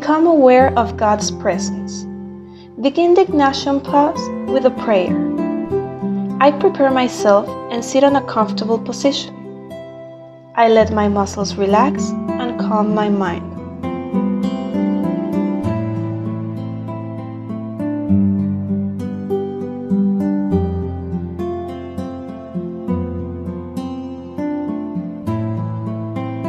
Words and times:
Become 0.00 0.26
aware 0.26 0.76
of 0.76 0.96
God's 0.96 1.30
presence. 1.30 2.02
Begin 2.80 3.14
the 3.14 3.24
Ignatian 3.26 3.84
pause 3.84 4.28
with 4.50 4.66
a 4.66 4.72
prayer. 4.82 5.14
I 6.40 6.50
prepare 6.50 6.90
myself 6.90 7.48
and 7.70 7.82
sit 7.84 8.02
on 8.02 8.16
a 8.16 8.26
comfortable 8.26 8.76
position. 8.76 9.32
I 10.56 10.68
let 10.68 10.92
my 10.92 11.06
muscles 11.06 11.54
relax 11.54 12.10
and 12.10 12.58
calm 12.58 12.92
my 12.92 13.08
mind. 13.08 13.46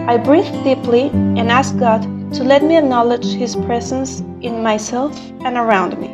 I 0.10 0.18
breathe 0.18 0.52
deeply 0.64 1.10
and 1.12 1.52
ask 1.52 1.78
God 1.78 2.15
to 2.36 2.44
let 2.44 2.62
me 2.62 2.76
acknowledge 2.78 3.26
His 3.26 3.56
presence 3.56 4.20
in 4.42 4.62
myself 4.62 5.18
and 5.46 5.56
around 5.56 5.98
me. 5.98 6.10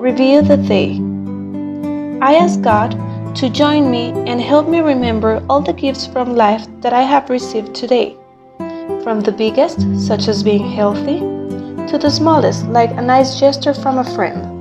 Review 0.00 0.42
the 0.42 0.56
day. 0.56 0.98
I 2.20 2.34
ask 2.34 2.60
God 2.60 3.07
to 3.34 3.48
join 3.48 3.90
me 3.90 4.10
and 4.26 4.40
help 4.40 4.68
me 4.68 4.80
remember 4.80 5.42
all 5.48 5.60
the 5.60 5.72
gifts 5.72 6.06
from 6.06 6.34
life 6.34 6.66
that 6.80 6.92
I 6.92 7.02
have 7.02 7.30
received 7.30 7.74
today. 7.74 8.16
From 9.02 9.20
the 9.20 9.32
biggest, 9.32 9.80
such 10.06 10.28
as 10.28 10.42
being 10.42 10.68
healthy, 10.70 11.20
to 11.88 11.98
the 11.98 12.10
smallest, 12.10 12.66
like 12.66 12.90
a 12.90 13.02
nice 13.02 13.38
gesture 13.40 13.74
from 13.74 13.98
a 13.98 14.14
friend. 14.14 14.57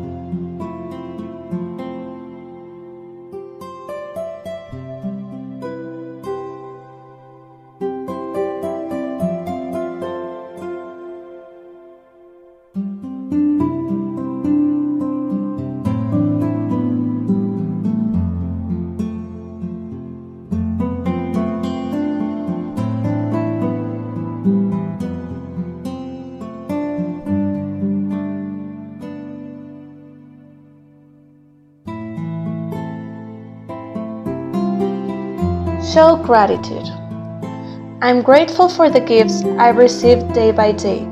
Show 35.93 36.17
gratitude. 36.17 36.89
I'm 38.01 38.21
grateful 38.21 38.67
for 38.67 38.89
the 38.89 38.99
gifts 38.99 39.43
I 39.57 39.69
receive 39.69 40.33
day 40.33 40.51
by 40.51 40.73
day, 40.73 41.09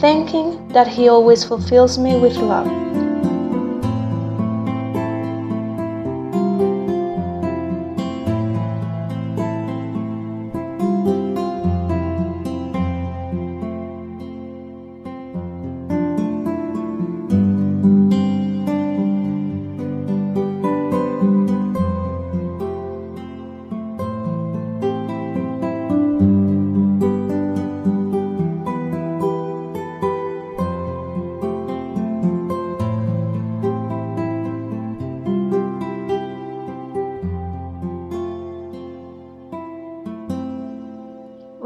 thanking 0.00 0.66
that 0.68 0.88
He 0.88 1.08
always 1.08 1.44
fulfills 1.44 1.98
me 1.98 2.18
with 2.18 2.36
love. 2.36 2.66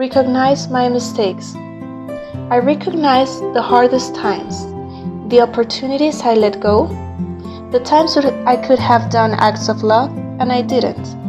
Recognize 0.07 0.69
my 0.69 0.89
mistakes. 0.89 1.57
I 2.49 2.59
recognize 2.59 3.41
the 3.55 3.61
hardest 3.61 4.15
times, 4.15 4.65
the 5.31 5.41
opportunities 5.41 6.21
I 6.23 6.35
let 6.35 6.61
go, 6.61 6.87
the 7.73 7.81
times 7.81 8.17
I 8.17 8.57
could 8.57 8.79
have 8.79 9.11
done 9.11 9.33
acts 9.33 9.69
of 9.69 9.83
love 9.83 10.17
and 10.39 10.53
I 10.53 10.63
didn't. 10.63 11.26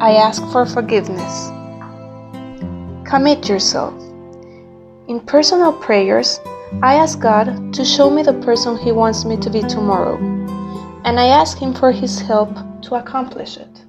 I 0.00 0.14
ask 0.14 0.40
for 0.52 0.64
forgiveness. 0.64 1.48
Commit 3.04 3.48
yourself. 3.48 3.94
In 5.08 5.18
personal 5.26 5.72
prayers, 5.72 6.38
I 6.84 6.94
ask 6.94 7.18
God 7.18 7.74
to 7.74 7.84
show 7.84 8.08
me 8.08 8.22
the 8.22 8.34
person 8.34 8.78
He 8.78 8.92
wants 8.92 9.24
me 9.24 9.36
to 9.38 9.50
be 9.50 9.60
tomorrow, 9.60 10.16
and 11.04 11.18
I 11.18 11.26
ask 11.26 11.58
Him 11.58 11.74
for 11.74 11.90
His 11.90 12.20
help 12.20 12.54
to 12.82 12.94
accomplish 12.94 13.56
it. 13.56 13.84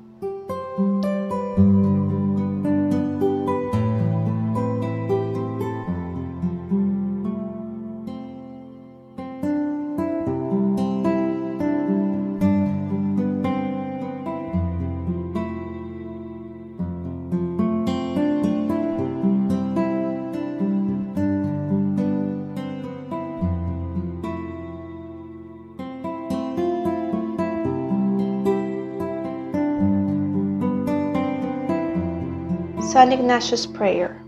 St. 32.90 33.14
Ignatius 33.14 33.68
Prayer. 33.68 34.20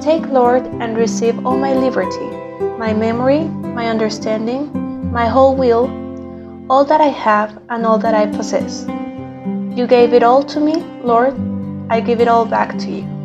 Take, 0.00 0.24
Lord, 0.28 0.64
and 0.80 0.96
receive 0.96 1.44
all 1.44 1.58
my 1.58 1.74
liberty, 1.74 2.30
my 2.78 2.94
memory, 2.94 3.44
my 3.44 3.88
understanding, 3.88 4.72
my 5.12 5.26
whole 5.26 5.54
will, 5.54 5.84
all 6.70 6.86
that 6.86 7.02
I 7.02 7.08
have 7.08 7.62
and 7.68 7.84
all 7.84 7.98
that 7.98 8.14
I 8.14 8.24
possess. 8.24 8.86
You 9.76 9.86
gave 9.86 10.14
it 10.14 10.22
all 10.22 10.42
to 10.44 10.60
me, 10.60 10.76
Lord, 11.04 11.34
I 11.90 12.00
give 12.00 12.22
it 12.22 12.28
all 12.28 12.46
back 12.46 12.78
to 12.78 12.90
you. 12.90 13.15